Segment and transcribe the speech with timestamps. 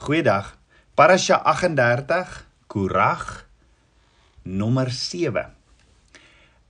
[0.00, 0.56] Goeiedag.
[0.96, 3.46] Parasha 38, Korag
[4.42, 5.52] nommer 7.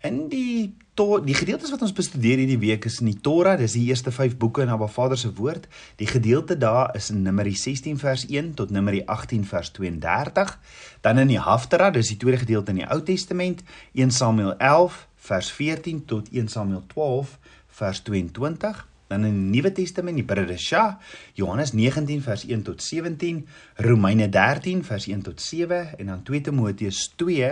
[0.03, 3.77] In die to die gedeeltes wat ons bestudeer hierdie week is in die Torah, dis
[3.79, 5.71] die eerste 5 boeke in Abba Vader se woord.
[6.03, 10.59] Die gedeelte daar is in Numeri 16 vers 1 tot Numeri 18 vers 32.
[11.07, 13.63] Dan in die Haftarah, dis die tweede gedeelte in die Ou Testament,
[13.95, 17.39] 1 Samuel 11 vers 14 tot 1 Samuel 12
[17.79, 21.01] vers 22 dan in die Nuwe Testament die Bridesha
[21.35, 23.43] Johannes 19 vers 1 tot 17
[23.83, 27.51] Romeine 13 vers 1 tot 7 en dan 2 Timoteus 2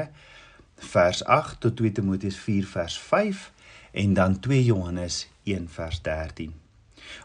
[0.92, 3.42] vers 8 tot 2 Timoteus 4 vers 5
[3.90, 6.54] en dan 2 Johannes 1 vers 13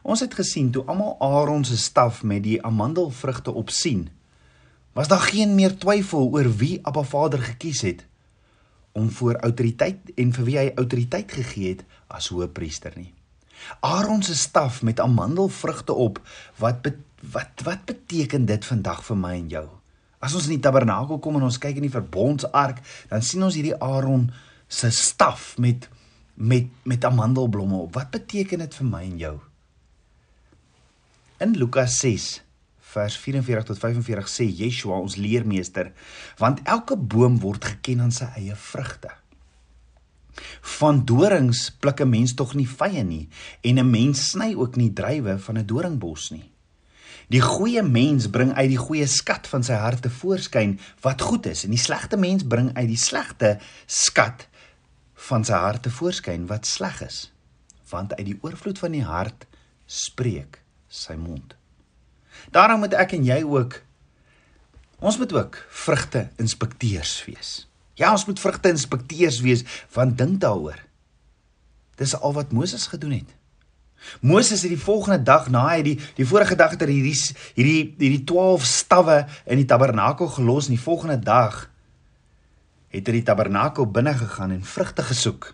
[0.01, 4.07] Ons het gesien toe almal Aaron se staf met die amandelvrugte opsien
[4.97, 8.05] was daar geen meer twyfel oor wie Abba Vader gekies het
[8.97, 13.13] om voor autoriteit en vir wie hy autoriteit gegee het as hoëpriester nie
[13.79, 16.21] Aaron se staf met amandelvrugte op.
[16.57, 16.97] Wat be,
[17.31, 19.67] wat wat beteken dit vandag vir my en jou?
[20.23, 22.79] As ons in die tabernakel kom en ons kyk in die verbondsark,
[23.11, 24.29] dan sien ons hierdie Aaron
[24.67, 25.89] se staf met
[26.33, 27.93] met met amandelblomme op.
[27.93, 29.35] Wat beteken dit vir my en jou?
[31.43, 32.41] In Lukas 6
[32.93, 35.91] vers 44 tot 45 sê Yeshua ons leermeester,
[36.37, 39.09] want elke boom word geken aan sy eie vrugte.
[40.79, 43.29] Van dorings pluk 'n mens tog nie vye nie
[43.61, 46.53] en 'n mens sny ook nie druiwe van 'n doringbos nie.
[47.29, 51.45] Die goeie mens bring uit die goeie skat van sy hart te voorskyn wat goed
[51.45, 54.47] is en die slegte mens bring uit die slegte skat
[55.29, 57.31] van sy hart te voorskyn wat sleg is.
[57.89, 59.47] Want uit die oorvloed van die hart
[59.85, 61.55] spreek sy mond.
[62.51, 63.81] Daarom moet ek en jy ook
[65.03, 67.53] ons moet ook vrugte inspekteurs wees.
[67.99, 69.63] Ja, ons moet vrugte inspekteurs wees,
[69.93, 70.79] want dink daaroor.
[72.01, 73.35] Dis al wat Moses gedoen het.
[74.19, 77.15] Moses het die volgende dag na hy die die vorige dag het hy hierdie
[77.55, 81.69] hierdie hierdie 12 stawwe in die tabernakel gelos en die volgende dag
[82.93, 85.53] het hy die tabernakel binne gegaan en vrugte gesoek.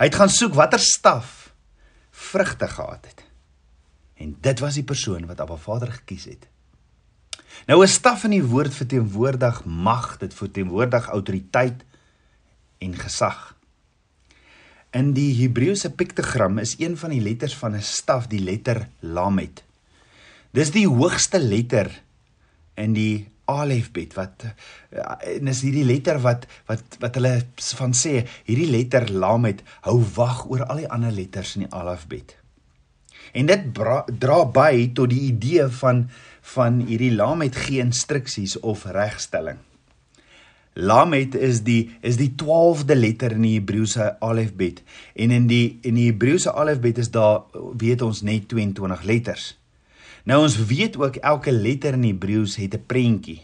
[0.00, 1.52] Hy het gaan soek watter staf
[2.12, 3.20] vrugte gehad het.
[4.22, 6.48] En dit was die persoon wat Abba Vader gekies het.
[7.66, 11.84] Nou 'n staf in die woord verteenwoordig mag, dit verteenwoordig autoriteit
[12.78, 13.56] en gesag.
[14.90, 19.62] In die Hebreëse piktogram is een van die letters van 'n staf die letter Lamet.
[20.50, 22.02] Dis die hoogste letter
[22.74, 24.44] in die alefbet wat
[25.20, 27.46] en is hierdie letter wat wat wat hulle
[27.78, 32.36] van sê hierdie letter Lamet hou wag oor al die ander letters in die alefbet.
[33.32, 36.10] En dit bra, dra by tot die idee van
[36.54, 39.58] van hierdie Lamet gee instruksies of regstelling.
[40.74, 44.80] Lamet is die is die 12de letter in die Hebreëse alfabet
[45.14, 47.44] en in die in die Hebreëse alfabet is daar
[47.76, 49.52] weet ons net 22 letters.
[50.24, 53.42] Nou ons weet ook elke letter in Hebreëus het 'n prentjie.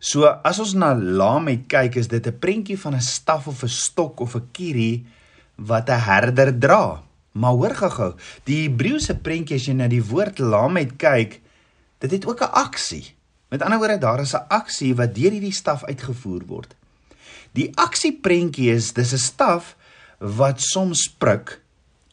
[0.00, 3.68] So as ons na Lamet kyk is dit 'n prentjie van 'n staf of 'n
[3.68, 5.06] stok of 'n kierie
[5.56, 7.02] wat 'n herder dra.
[7.32, 8.14] Maar hoor gou-gou,
[8.44, 11.40] die Hebreëse prentjie as jy na die woord Lamet kyk,
[12.00, 13.14] Dit het ook 'n aksie.
[13.48, 16.74] Met ander woorde, daar is 'n aksie wat deur hierdie staf uitgevoer word.
[17.52, 19.76] Die aksieprentjie is dis 'n staf
[20.18, 21.60] wat soms prik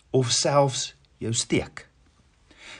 [0.09, 1.87] of selfs jou steek.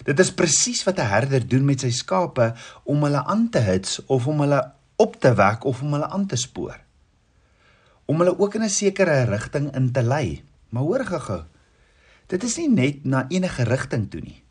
[0.04, 2.54] Dit is presies wat 'n herder doen met sy skape
[2.84, 6.26] om hulle aan te hits of om hulle op te wek of om hulle aan
[6.26, 6.80] te spoor.
[8.06, 10.44] Om hulle ook in 'n sekere rigting in te lei.
[10.70, 11.44] Maar hoor gou-gou.
[12.28, 14.44] Dit is nie net na enige rigting toe nie.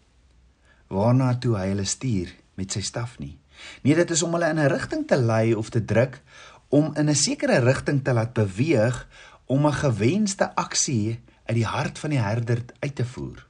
[0.87, 3.37] Waarna toe hy hulle stuur met sy staf nie.
[3.85, 6.23] Nee, dit is om hulle in 'n rigting te lei of te druk
[6.69, 9.09] om in 'n sekere rigting te laat beweeg
[9.47, 13.47] om 'n gewenste aksie uit die hart van die herder uit te voer.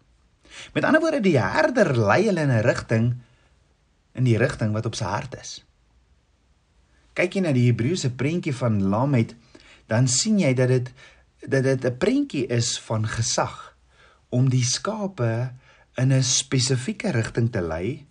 [0.73, 3.15] Met ander woorde, die herder lei hulle in 'n rigting
[4.13, 5.65] in die rigting wat op sy hart is.
[7.13, 9.35] Kyk jy na die Hebreëse prentjie van Lamet,
[9.87, 10.93] dan sien jy dat dit
[11.47, 13.77] dat dit 'n prentjie is van gesag
[14.29, 15.53] om die skape
[15.95, 18.07] in 'n spesifieke rigting te lei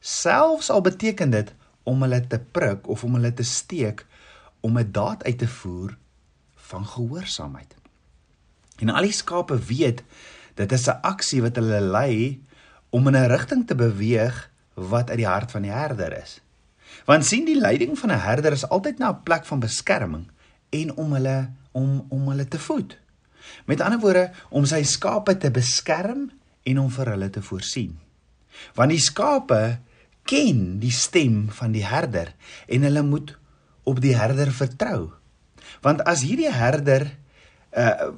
[0.00, 1.52] Selfs al beteken dit
[1.82, 4.06] om hulle te prik of om hulle te steek
[4.60, 5.96] om 'n daad uit te voer
[6.56, 7.74] van gehoorsaamheid.
[8.78, 10.02] En al die skape weet
[10.54, 12.44] dit is 'n aksie wat hulle lei
[12.90, 16.40] om in 'n rigting te beweeg wat uit die hart van die herder is.
[17.04, 20.30] Want sien die leiding van 'n herder is altyd na 'n plek van beskerming
[20.70, 22.98] en om hulle om om hulle te voed.
[23.64, 26.30] Met ander woorde om sy skape te beskerm
[26.62, 27.98] en om vir hulle te voorsien.
[28.74, 29.78] Want die skape
[30.28, 32.34] ken die stem van die herder
[32.68, 33.36] en hulle moet
[33.88, 35.10] op die herder vertrou.
[35.84, 37.08] Want as hierdie herder
[37.70, 38.10] uh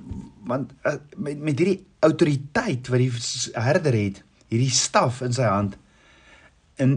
[0.48, 3.12] want uh, met met hierdie autoriteit wat die
[3.52, 5.76] herder het, hierdie staf in sy hand,
[6.80, 6.96] in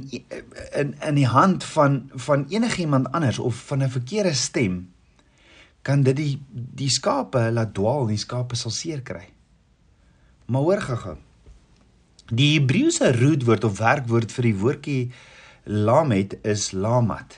[0.73, 4.87] in in die hand van van enigiemand anders of van 'n verkeerde stem
[5.81, 9.27] kan dit die die skape laat dwaal, die skape sal seer kry.
[10.45, 11.17] Maar hoor gaga.
[12.33, 15.01] Die Hebreëse roetwoord of werkwoord vir die woordjie
[15.69, 17.35] lamet is lamat.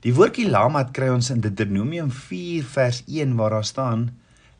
[0.00, 4.06] Die woordjie lamat kry ons in Deuteronomium 4 vers 1 waar daar staan: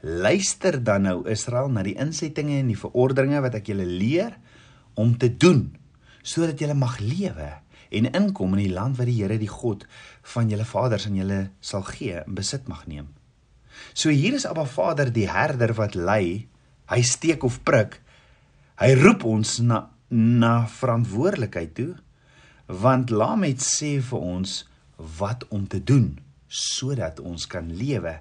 [0.05, 4.37] Luister dan nou Israel na die insettinge en die verordeninge wat ek julle leer
[5.01, 5.71] om te doen
[6.21, 7.49] sodat julle mag lewe
[7.89, 9.87] en inkom in die land wat die Here die God
[10.35, 13.09] van julle vaders aan julle sal gee en besit mag neem.
[13.97, 16.45] So hier is Abba Vader die herder wat lei,
[16.93, 18.03] hy steek of prik.
[18.79, 21.91] Hy roep ons na na verantwoordelikheid toe
[22.81, 24.53] want Lamet sê vir ons
[25.19, 26.15] wat om te doen
[26.49, 28.15] sodat ons kan lewe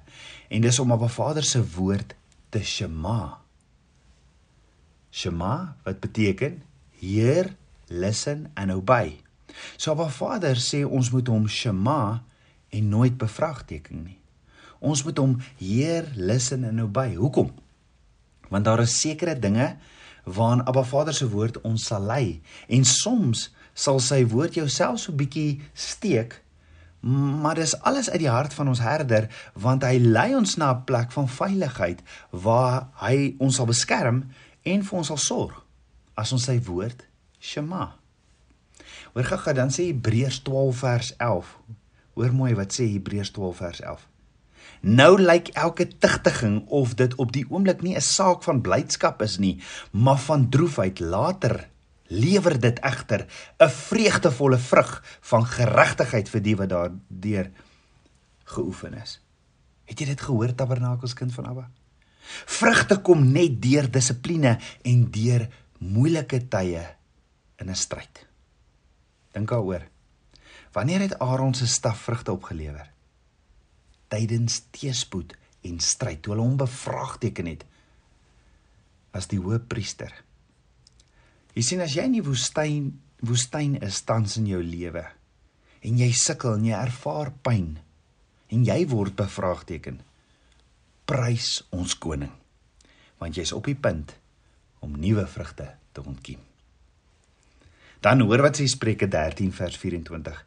[0.51, 2.15] en dis om op 'n Vader se woord
[2.49, 3.39] te shema.
[5.11, 6.61] Shema wat beteken
[6.99, 7.55] hear,
[7.87, 9.21] listen and obey.
[9.77, 12.23] So op 'n Vader sê ons moet hom shema
[12.69, 14.19] en nooit bevraagteken nie.
[14.79, 17.15] Ons moet hom hear, listen and obey.
[17.15, 17.53] Hoekom?
[18.49, 19.77] Want daar is sekere dinge
[20.27, 24.99] waaraan Abba Vader se woord ons sal lei en soms sal sy woord jou self
[24.99, 26.41] so bietjie steek
[27.07, 30.83] Maar dis alles uit die hart van ons herder want hy lei ons na 'n
[30.83, 32.01] plek van veiligheid
[32.31, 34.25] waar hy ons sal beskerm
[34.63, 35.63] en vir ons sal sorg
[36.15, 37.05] as ons sy woord
[37.39, 37.95] Shema.
[39.13, 41.57] Hoor gaga dan sê Hebreërs 12 vers 11.
[42.13, 44.07] Hoor mooi wat sê Hebreërs 12 vers 11.
[44.81, 49.37] Nou lyk elke tigtiging of dit op die oomblik nie 'n saak van blydskap is
[49.37, 51.69] nie, maar van droefheid later
[52.07, 53.27] lewer dit egter
[53.59, 57.51] 'n vreugdevolle vrug van geregtigheid vir die wat daardeur
[58.43, 59.21] geoefen is.
[59.85, 61.69] Het jy dit gehoor Tabernakels kind van Abba?
[62.45, 65.47] Vrugte kom net deur dissipline en deur
[65.77, 66.95] moeilike tye
[67.57, 68.25] in 'n stryd.
[69.31, 69.87] Dink daaroor.
[70.71, 72.96] Wanneer het Aaron se staf vrugte opgelewer?
[74.11, 75.35] Tydens teëspoed
[75.67, 77.65] en stryd toe hulle hom bevraagteken het
[79.17, 80.11] as die hoëpriester.
[81.57, 82.91] Jy sien as jy in die woestyn
[83.25, 85.01] woestyn is tans in jou lewe
[85.87, 87.71] en jy sukkel en jy ervaar pyn
[88.53, 89.99] en jy word bevraagteken.
[91.07, 92.33] Prys ons koning.
[93.17, 94.13] Want jy's op die punt
[94.85, 96.39] om nuwe vrugte te ontkiem.
[98.05, 100.37] Dan hoor wat sê Spreuke 13 vers 24.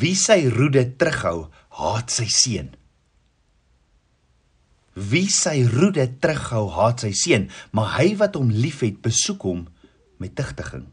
[0.00, 2.72] Wie sy roede terughou, haat sy seun.
[4.94, 9.64] Wie sy roede terughou, haat sy seun, maar hy wat hom liefhet, besoek hom
[10.22, 10.86] met tigtiging.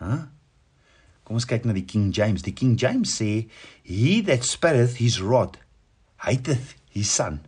[0.00, 0.06] Hæ?
[0.06, 0.22] Huh?
[1.22, 2.42] Kom ons kyk na die King James.
[2.42, 3.46] Die King James sê
[3.86, 5.58] he that spareth his rod
[6.26, 7.40] hateth his son.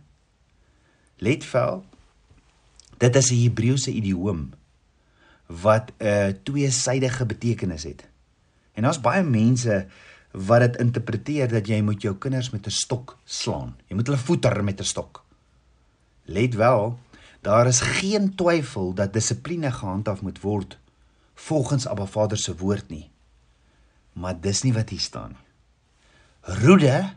[1.19, 1.83] Let wel
[2.97, 4.53] dit is 'n Hebreëse idioom
[5.45, 8.07] wat 'n uh, tweesydige betekenis het.
[8.73, 9.87] En daar's baie mense
[10.35, 13.75] wat dit interpreteer dat jy moet jou kinders met 'n stok slaan.
[13.87, 15.23] Jy moet hulle voeter met 'n stok.
[16.25, 16.97] Let wel,
[17.45, 20.77] Daar is geen twyfel dat dissipline gehandhaaf moet word
[21.33, 23.11] volgens Abba Vader se woord nie.
[24.13, 25.43] Maar dis nie wat hier staan nie.
[26.63, 27.13] Roede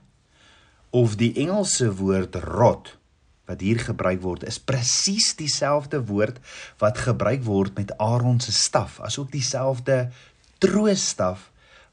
[0.91, 2.93] of die Engelse woord rod
[3.49, 6.41] wat hier gebruik word is presies dieselfde woord
[6.77, 10.11] wat gebruik word met Aaron se staf, asook dieselfde
[10.61, 11.49] troosstaf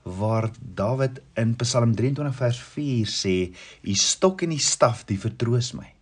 [0.05, 5.73] waar Dawid in Psalm 23 vers 4 sê: "U stok en u staf, die vertroos
[5.73, 5.93] my."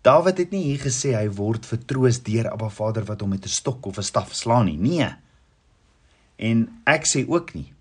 [0.00, 3.48] Dawid het nie hier gesê hy word vertroos deur Abba Vader wat hom met 'n
[3.48, 4.78] stok of 'n staf slaan nie.
[4.78, 5.14] Nee.
[6.36, 7.72] En ek sê ook nie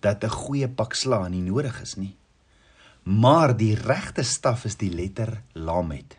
[0.00, 2.16] dat 'n goeie pak slaan nie nodig is nie.
[3.02, 6.18] Maar die regte staf is die letter Lamet.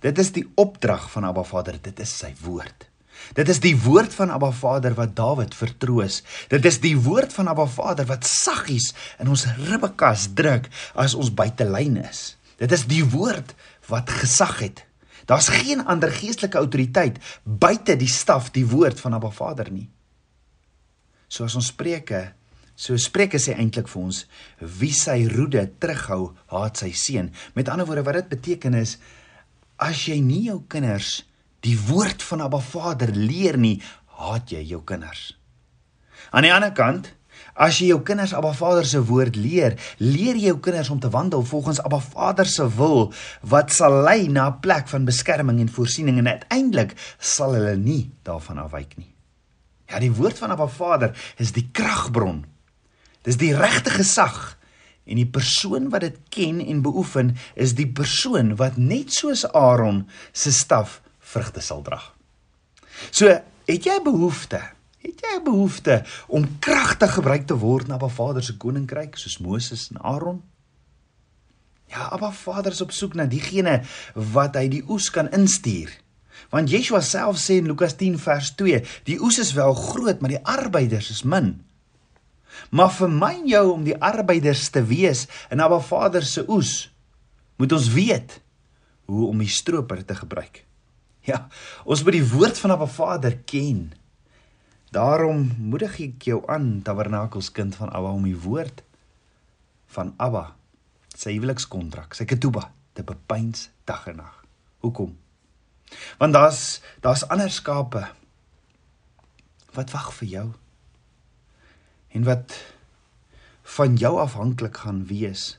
[0.00, 2.91] Dit is die opdrag van Abba Vader, dit is sy woord.
[3.36, 6.20] Dit is die woord van Abba Vader wat Dawid vertroos.
[6.52, 11.32] Dit is die woord van Abba Vader wat saggies in ons ribbekas druk as ons
[11.32, 12.34] buite lyn is.
[12.60, 13.54] Dit is die woord
[13.88, 14.84] wat gesag het.
[15.30, 19.88] Daar's geen ander geestelike autoriteit buite die staf, die woord van Abba Vader nie.
[21.32, 22.32] So as ons Spreuke,
[22.76, 24.24] so Spreuke sê eintlik vir ons,
[24.60, 27.30] wie sy roede terughou, haat sy seun.
[27.56, 28.98] Met ander woorde wat dit beteken is
[29.82, 31.22] as jy nie jou kinders
[31.62, 33.80] die woord van Abba Vader leer nie,
[34.18, 35.32] haat jy jou kinders.
[36.30, 37.14] Aan die ander kant
[37.52, 41.10] As jy jou kinders Abba Vader se woord leer, leer jy jou kinders om te
[41.12, 43.10] wandel volgens Abba Vader se wil
[43.44, 48.10] wat sal lei na 'n plek van beskerming en voorsiening en uiteindelik sal hulle nie
[48.22, 49.12] daarvan afwyk nie.
[49.88, 52.46] Ja, die woord van Abba Vader is die kragbron.
[53.22, 54.56] Dis die regte gesag
[55.04, 60.08] en die persoon wat dit ken en beoefen is die persoon wat net soos Aaron
[60.32, 61.01] se staf
[61.32, 62.00] vrugte sal dra.
[63.10, 63.28] So,
[63.66, 64.60] het jy behoefte
[65.02, 69.38] Het jy 'n behoefte om kragtig gebruik te word na Abba Vader se koninkryk soos
[69.38, 70.42] Moses en Aaron?
[71.86, 73.82] Ja, Abba Vader is op soek na diegene
[74.14, 75.90] wat hy die oes kan instuur.
[76.50, 80.30] Want Yeshua self sê in Lukas 10 vers 2, die oes is wel groot, maar
[80.30, 81.64] die arbeiders is min.
[82.70, 86.92] Maar vir my en jou om die arbeiders te wees in Abba Vader se oes,
[87.56, 88.40] moet ons weet
[89.04, 90.64] hoe om die stroper te gebruik.
[91.30, 91.46] Ja,
[91.86, 93.92] ons moet die woord van Abba Vader ken.
[94.90, 98.82] Daarom moedig ek jou aan, Tabernakelskind van Abba om die woord
[99.94, 100.56] van Abba,
[101.14, 104.34] sy huwelikskontrak, sy ketuba te bepeins dag en nag.
[104.82, 105.14] Hoekom?
[106.18, 108.02] Want daar's daar's ander skape
[109.76, 110.46] wat wag vir jou.
[112.12, 112.56] En wat
[113.78, 115.58] van jou afhanklik gaan wees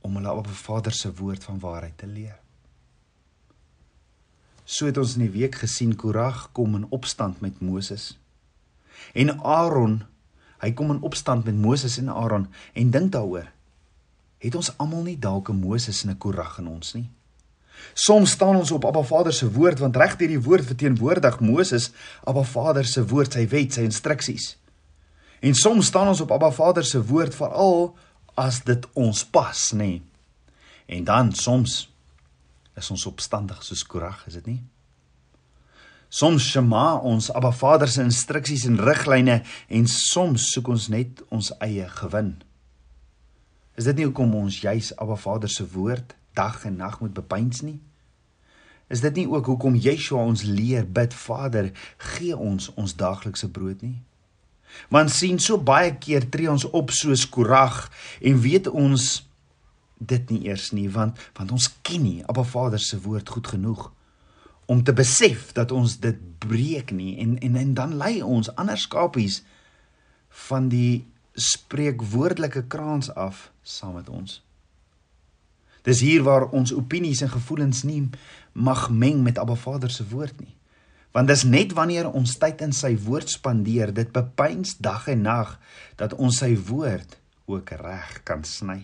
[0.00, 2.38] om hulle op 'n Vader se woord van waarheid te leer.
[4.68, 8.18] So het ons in die week gesien Korag kom in opstand met Moses.
[9.16, 10.02] En Aaron,
[10.60, 12.44] hy kom in opstand met Moses en Aaron
[12.76, 13.46] en dink daaroor.
[14.44, 17.08] Het ons almal nie dalk 'n Moses en 'n Korag in ons nie?
[17.94, 21.90] Soms staan ons op Abba Vader se woord want reg deur die woord verteenwoordig Moses
[22.24, 24.56] Abba Vader se woord, sy wet, sy instruksies.
[25.40, 27.96] En soms staan ons op Abba Vader se woord veral
[28.34, 29.78] as dit ons pas, nê.
[29.78, 30.02] Nee.
[30.86, 31.88] En dan soms
[32.78, 34.60] is ons opstandig soos Korag, is dit nie?
[36.08, 41.50] Soms shema ons Abba Vader se instruksies en riglyne en soms soek ons net ons
[41.64, 42.38] eie gewin.
[43.76, 47.60] Is dit nie hoekom ons juis Abba Vader se woord dag en nag moet bepeins
[47.66, 47.76] nie?
[48.88, 51.74] Is dit nie ook hoekom Yeshua ons leer bid Vader,
[52.16, 53.98] gee ons ons daaglikse brood nie?
[54.92, 57.86] Want sien so baie keer tree ons op soos Korag
[58.24, 59.27] en weet ons
[59.98, 63.88] dit nie eers nie want want ons ken nie Abba Vader se woord goed genoeg
[64.68, 68.78] om te besef dat ons dit breek nie en en en dan lei ons ander
[68.78, 69.42] skapies
[70.48, 71.06] van die
[71.38, 74.42] spreekwoordelike kraans af saam met ons.
[75.86, 78.02] Dis hier waar ons opinies en gevoelens nie
[78.52, 80.54] mag meng met Abba Vader se woord nie.
[81.16, 85.56] Want dis net wanneer ons tyd in sy woord spandeer, dit bepeins dag en nag
[85.96, 87.16] dat ons sy woord
[87.48, 88.82] ook reg kan sny.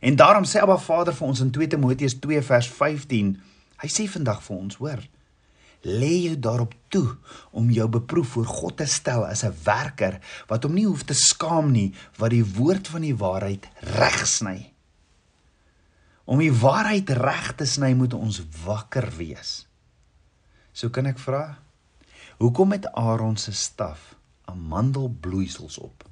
[0.00, 3.34] En daarom sê Abba Vader vir ons in 2 Timoteus 2 vers 15,
[3.82, 5.02] hy sê vandag vir ons, hoor,
[5.84, 7.16] lê jy daarop toe
[7.52, 11.14] om jou beproef voor God te stel as 'n werker wat hom nie hoef te
[11.14, 14.72] skaam nie, wat die woord van die waarheid reg sny.
[16.24, 19.66] Om die waarheid reg te sny moet ons wakker wees.
[20.72, 21.58] So kan ek vra,
[22.38, 26.04] hoekom het Aaron se staf amandelbloeisels op?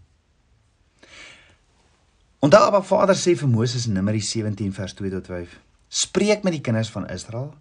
[2.43, 5.51] Onthou Abba Vader sê vir Moses in Numeri 17 vers 2 tot 5:
[5.87, 7.53] Spreek met die kinders van Israel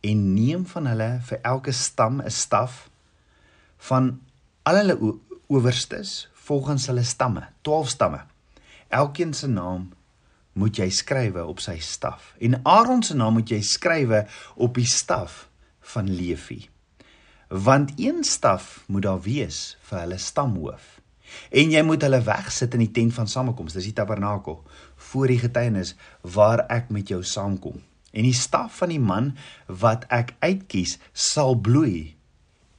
[0.00, 2.88] en neem van hulle vir elke stam 'n staf
[3.88, 4.08] van
[4.64, 4.96] al hulle
[5.52, 8.22] owerstes volgens hulle stamme, 12 stamme.
[8.88, 9.92] Elkeen se naam
[10.52, 14.24] moet jy skrywe op sy staf en Aaron se naam moet jy skrywe
[14.56, 15.48] op die staf
[15.92, 16.70] van Levi.
[17.48, 21.01] Want een staf moet daar wees vir hulle stamhoof.
[21.50, 24.60] En jy moet hulle wegsit in die tent van samekoms, dis die tabernakel,
[25.10, 25.94] voor die getuienis
[26.34, 27.80] waar ek met jou saamkom.
[28.12, 29.32] En die staf van die man
[29.66, 32.14] wat ek uitkies sal bloei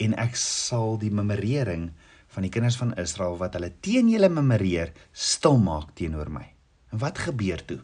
[0.04, 1.90] en ek sal die memorering
[2.34, 6.46] van die kinders van Israel wat hulle teen julle memoreer stil maak teenoor my.
[6.94, 7.82] En wat gebeur toe?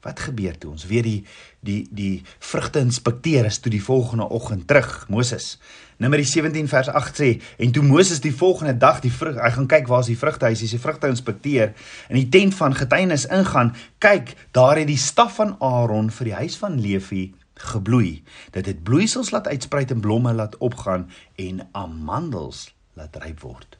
[0.00, 0.70] Wat gebeur toe?
[0.70, 1.20] Ons weet die
[1.60, 5.04] die die vrugte inspekteer is toe die volgende oggend terug.
[5.08, 5.58] Moses.
[6.00, 7.28] Numeri 17 vers 8 sê
[7.60, 10.62] en toe Moses die volgende dag die vrug hy gaan kyk waar is die vrugtehuis,
[10.64, 11.74] hy sê vrugte inspekteer
[12.08, 16.38] in die tent van getuienis ingaan, kyk, daar het die staf van Aaron vir die
[16.38, 17.26] huis van Levi
[17.60, 18.22] gebloei.
[18.56, 23.76] Dit het bloeisels laat uitspruit en blomme laat opgaan en amandels laat ryp word.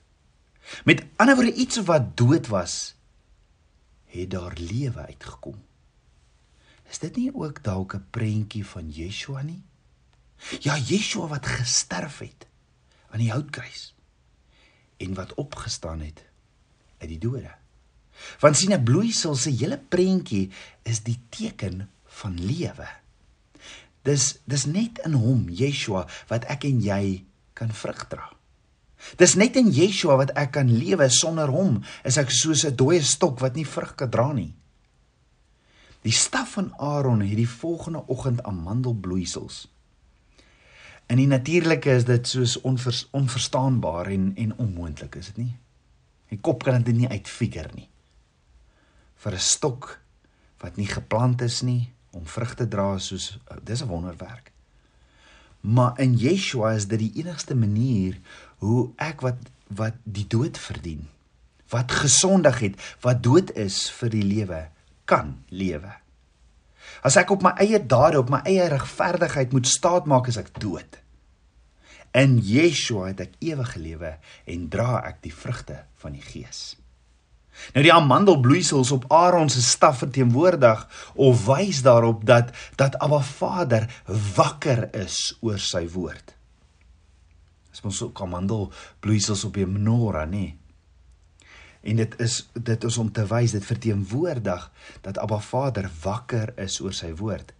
[0.84, 2.94] Met ander woorde iets wat dood was,
[4.12, 5.56] het daar lewe uitgekom.
[6.90, 9.62] Is dit nie ook dalk 'n prentjie van Yeshua nie?
[10.60, 12.46] Ja, Yeshua wat gesterf het
[13.10, 13.94] aan die houtkruis
[14.96, 16.24] en wat opgestaan het
[16.98, 17.54] uit die dode.
[18.40, 20.50] Want sien 'n bloeisel se hele prentjie
[20.82, 22.88] is die teken van lewe.
[24.02, 28.32] Dis dis net in hom, Yeshua, wat ek en jy kan vrug dra.
[29.16, 33.02] Dis net in Yeshua wat ek kan lewe sonder hom, is ek soos 'n dooie
[33.02, 34.54] stok wat nie vrug kan dra nie.
[36.00, 39.68] Die staf van Aaron het die volgende oggend amandelbloeisels.
[41.06, 45.56] In die natuurlike is dit soos onvers, onverstaanbaar en en onmoontlik, is dit nie?
[46.30, 47.88] Die kop kan dit nie uitfigure nie.
[49.16, 50.00] Vir 'n stok
[50.60, 54.52] wat nie geplant is nie om vrugte dra soos dis 'n wonderwerk.
[55.60, 58.18] Maar in Yeshua is dit die enigste manier
[58.58, 61.08] hoe ek wat wat die dood verdien,
[61.68, 64.68] wat gesondig het, wat dood is vir die lewe,
[65.10, 65.92] kan lewe.
[67.06, 71.00] As ek op my eie dade, op my eie regverdigheid moet staatmaak, is ek dood.
[72.16, 74.16] In Yeshua het ek ewige lewe
[74.50, 76.74] en dra ek die vrugte van die Gees.
[77.74, 80.82] Nou die amandelbloeisels op Aaron se staf verteenwoordig
[81.14, 83.86] of wys daarop dat dat Abba Vader
[84.36, 86.34] wakker is oor sy woord.
[87.70, 90.59] Dis mos ook amandelbloeisels op die menorah, nê?
[91.80, 94.70] En dit is dit is om te wys dit verteenwoordig
[95.00, 97.54] dat Abba Vader wakker is oor sy woord.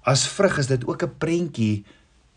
[0.00, 1.84] As vrug is dit ook 'n prentjie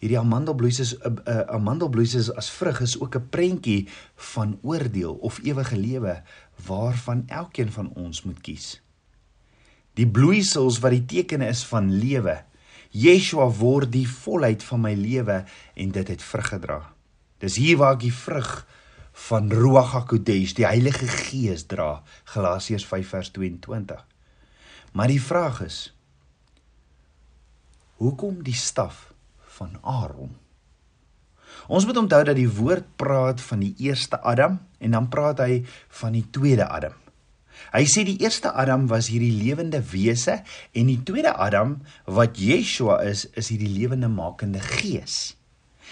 [0.03, 5.39] hierdie amandelbloeisels 'n uh, uh, amandelbloeisels as vrug is ook 'n prentjie van oordeel of
[5.43, 6.21] ewige lewe
[6.65, 8.81] waarvan elkeen van ons moet kies.
[9.93, 12.43] Die bloeisels wat die tekene is van lewe.
[12.89, 16.93] Yeshua word die volheid van my lewe en dit het vrug gedra.
[17.37, 18.67] Dis hier waar ek die vrug
[19.13, 22.01] van Ruach HaKodesh, die Heilige Gees dra,
[22.33, 23.99] Galasiërs 5 vers 22.
[24.93, 25.77] Maar die vraag is:
[28.01, 29.13] Hoekom die staf
[29.57, 30.33] van Aaron?
[31.67, 35.61] Ons moet onthou dat die woord praat van die eerste Adam en dan praat hy
[36.01, 36.97] van die tweede Adam.
[37.73, 40.41] Hy sê die eerste Adam was hierdie lewende wese
[40.73, 41.77] en die tweede Adam
[42.09, 45.37] wat Yeshua is, is hierdie lewende makende gees.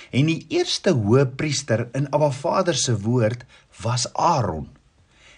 [0.09, 3.45] En die eerste hoëpriester in Abba Vader se woord
[3.83, 4.69] was Aaron.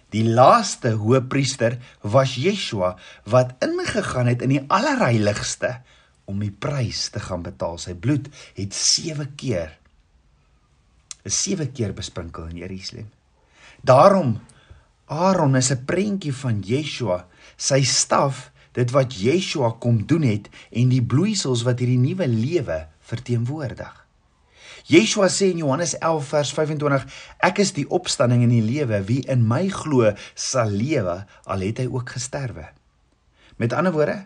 [0.09, 2.95] Die laaste hoëpriester was Yeshua
[3.29, 5.81] wat ingegaan het in die allerheiligste
[6.25, 7.77] om die prys te gaan betaal.
[7.77, 9.73] Sy bloed het 7 keer
[11.23, 13.07] is sewe keer besprinkel in Jerusalem.
[13.81, 14.39] Daarom
[15.07, 17.27] Aaron is 'n prentjie van Yeshua,
[17.57, 22.87] sy staf, dit wat Yeshua kom doen het en die bloeisels wat hierdie nuwe lewe
[22.99, 24.02] verteenwoordig.
[24.91, 27.05] Yeshua sê in Johannes 11 vers 25:
[27.39, 31.79] Ek is die opstanding en die lewe, wie in my glo sal lewe al het
[31.79, 32.67] hy ook gesterwe.
[33.61, 34.17] Met ander woorde,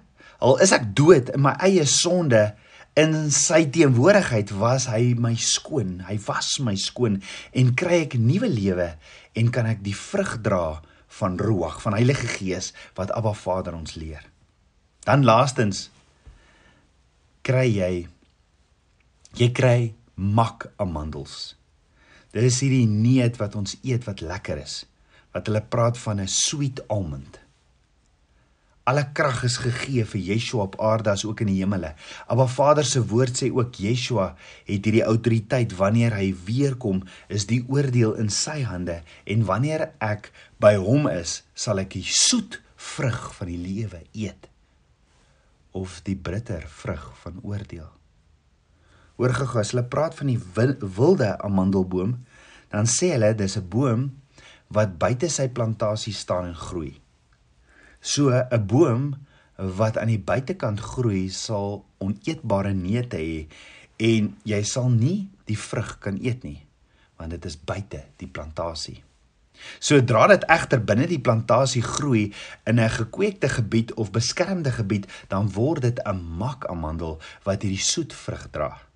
[0.41, 2.55] al is ek dood in my eie sonde,
[2.97, 5.99] in sy teenwoordigheid was hy my skoon.
[6.07, 7.19] Hy was my skoon
[7.53, 8.89] en kry ek nuwe lewe
[9.37, 10.79] en kan ek die vrug dra
[11.19, 14.25] van Ruach, van Heilige Gees wat Abba Vader ons leer.
[15.05, 15.87] Dan laastens
[17.45, 17.93] kry jy
[19.37, 19.79] jy kry
[20.17, 21.55] mak amandels.
[22.33, 24.81] Dis hierdie neut wat ons eet wat lekker is.
[25.33, 27.39] Wat hulle praat van 'n sweet almond.
[28.87, 31.89] Alle krag is gegee vir Yeshua op aarde as ook in die hemele.
[32.35, 37.45] Maar Vader se woord sê ook Yeshua het hierdie autoriteit wanneer hy weer kom, is
[37.45, 42.61] die oordeel in sy hande en wanneer ek by hom is, sal ek die soet
[42.75, 44.47] vrug van die lewe eet
[45.75, 47.91] of die bitter vrug van oordeel.
[49.17, 50.39] Oorgegaan, as hulle praat van die
[50.97, 52.17] wilde amandelboom,
[52.69, 54.11] dan sê hulle dis 'n boom
[54.69, 56.99] wat buite sy plantasie staan en groei.
[58.01, 59.15] So 'n boom
[59.57, 63.47] wat aan die buitekant groei sal oneetbare neute hê
[63.97, 66.67] en jy sal nie die vrug kan eet nie
[67.17, 69.03] want dit is buite die plantasie.
[69.81, 72.33] Sodra dit egter binne die plantasie groei
[72.69, 78.13] in 'n gekweekte gebied of beskermde gebied, dan word dit 'n makamandel wat hierdie soet
[78.13, 78.86] vrug dra.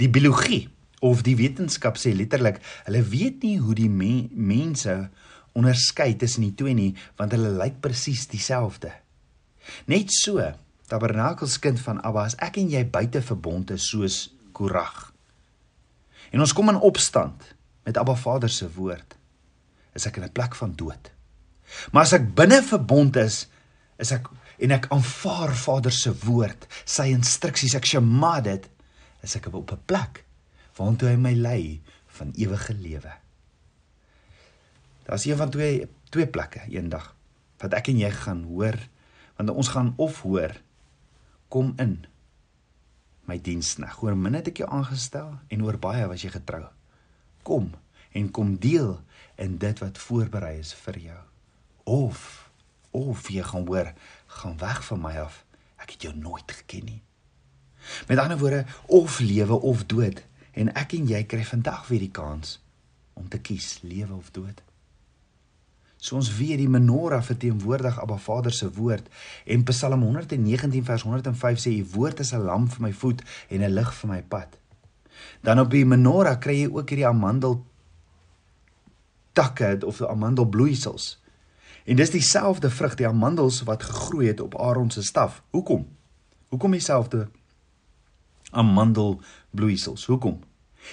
[0.00, 0.68] Die biologie
[1.02, 5.10] of die wetenskap sê letterlik, hulle weet nie hoe die me mense
[5.58, 8.92] onderskei tussen die twee nie want hulle lyk presies dieselfde.
[9.90, 10.42] Net so,
[10.90, 15.12] tabernakelskind van Abba, as ek en jy buite verbond is soos Korag.
[16.32, 17.52] En ons kom in opstand
[17.86, 19.16] met Abba Vader se woord,
[19.96, 21.10] is ek in 'n plek van dood.
[21.92, 23.46] Maar as ek binne verbond is,
[23.98, 28.68] is ek en ek aanvaar Vader se woord, sy instruksies, ek shema dit,
[29.22, 30.24] is ek op 'n plek
[30.76, 33.12] waartoe hy my lei van ewige lewe.
[35.04, 37.14] Daar's een van twee twee plekke eendag
[37.58, 38.78] wat ek en jy gaan hoor
[39.36, 40.60] want ons gaan of hoor
[41.48, 42.04] kom in
[43.24, 44.02] my diensnag.
[44.02, 46.64] Oor min het ek jou aangestel en oor baie was jy getrou.
[47.42, 47.72] Kom
[48.12, 49.00] en kom deel
[49.40, 51.20] in dit wat voorberei is vir jou.
[51.84, 52.50] Of
[52.92, 53.94] of jy gaan hoor,
[54.26, 55.44] gaan weg van my af.
[55.80, 57.00] Ek het jou nooit geken nie.
[58.08, 62.12] Met ander woorde, of lewe of dood en ek en jy kry vandag weer die
[62.12, 62.58] kans
[63.16, 64.62] om te kies lewe of dood.
[66.02, 69.06] So ons weet die menorah verteenwoordig Abba Vader se woord
[69.46, 73.62] en Psalm 119 vers 105 sê u woord is 'n lamp vir my voet en
[73.62, 74.58] 'n lig vir my pad.
[75.40, 77.64] Dan op die menorah kry jy ook hierdie amandel
[79.32, 81.20] takke of amandelbloeisels.
[81.84, 85.42] En dis dieselfde vrug, die amandels wat gegroei het op Aaron se staf.
[85.50, 85.86] Hoekom?
[86.48, 87.28] Hoekom dieselfde
[88.52, 90.06] amandel bloeisels.
[90.10, 90.40] Hoekom?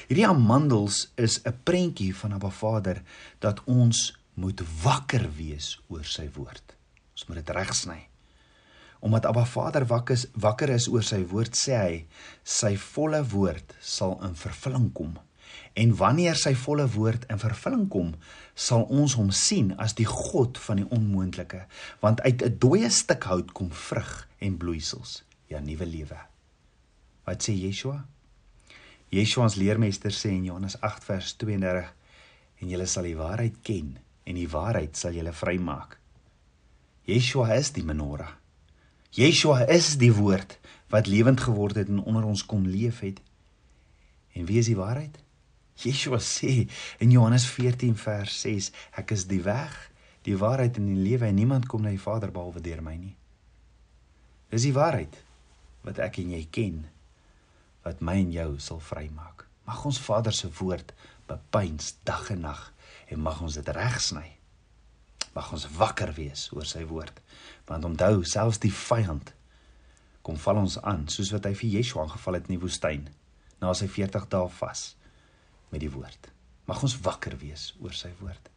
[0.08, 3.02] Hierdie amandels is 'n prentjie van Abba Vader
[3.40, 6.76] dat ons moet wakker wees oor sy woord.
[7.14, 8.08] Ons moet dit regsny.
[9.00, 12.06] Omdat Abba Vader wakker is, wakker is oor sy woord, sê hy,
[12.44, 15.18] sy volle woord sal in vervulling kom.
[15.74, 18.14] En wanneer sy volle woord in vervulling kom,
[18.56, 21.66] sal ons hom sien as die God van die onmoontlike,
[22.00, 26.29] want uit 'n dooie stuk hout kom vrug en bloeisels, ja nuwe lewe.
[27.30, 28.00] Wat sê Yeshua?
[29.14, 31.92] Yeshua ons leermeester sê in Johannes 8 vers 32
[32.60, 33.92] en julle sal die waarheid ken
[34.26, 36.00] en die waarheid sal julle vrymaak.
[37.06, 38.34] Yeshua is die menorah.
[39.14, 40.58] Yeshua is die woord
[40.90, 43.22] wat lewend geword het en onder ons kom leef het.
[44.34, 45.22] En wie is die waarheid?
[45.86, 46.66] Yeshua sê
[46.98, 49.76] in Johannes 14 vers 6 ek is die weg,
[50.26, 53.18] die waarheid en die lewe en niemand kom na die Vader behalwe deur my nie.
[54.50, 55.14] Dis die waarheid
[55.86, 56.88] wat ek en jy ken
[57.86, 59.46] wat my en jou sal vrymaak.
[59.70, 60.94] Mag ons Vader se woord
[61.30, 62.62] bepeins dag en nag
[63.10, 64.26] en mag ons dit regsny.
[65.36, 67.22] Mag ons wakker wees oor sy woord.
[67.70, 69.34] Want onthou, selfs die vyand
[70.26, 73.08] kom val ons aan soos wat hy vir Yeshua aangeval het in die woestyn
[73.62, 74.84] na sy 40 dae vas
[75.72, 76.30] met die woord.
[76.70, 78.50] Mag ons wakker wees oor sy woord.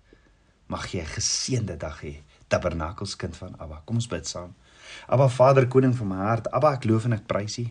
[0.68, 3.82] Mag jy 'n geseënde dag hê, tabernakelskind van Abba.
[3.84, 4.54] Kom ons bid saam.
[5.08, 7.66] Abba Vader, koning van my hart, Abba, ek loof en ek prys U.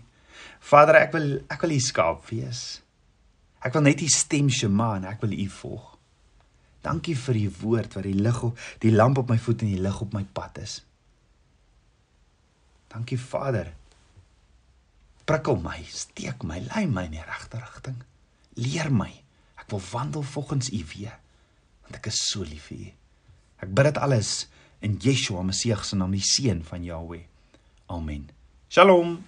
[0.71, 2.81] Vader, ek wil ek wil u skaap wees.
[3.61, 5.87] Ek wil net u stem Shema en ek wil u volg.
[6.81, 9.81] Dankie vir u woord wat die lig op die lamp op my voet en die
[9.81, 10.79] lig op my pad is.
[12.91, 13.69] Dankie Vader.
[15.29, 18.01] Prikkel my, steek my, lei my in die regte rigting.
[18.57, 19.11] Leer my.
[19.61, 21.17] Ek wil wandel volgens u weë
[21.91, 22.89] want ek is so lief vir u.
[23.65, 24.29] Ek bid dit alles
[24.81, 27.25] in Yeshua Messie se naam, die seun van Jahweh.
[27.91, 28.29] Amen.
[28.71, 29.19] Shalom.